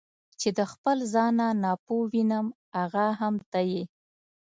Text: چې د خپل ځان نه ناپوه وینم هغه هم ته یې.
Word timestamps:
چې 0.39 0.49
د 0.57 0.59
خپل 0.71 0.97
ځان 1.13 1.33
نه 1.39 1.47
ناپوه 1.63 2.05
وینم 2.11 2.47
هغه 2.77 3.05
هم 3.19 3.35
ته 3.51 3.59
یې. 3.71 3.83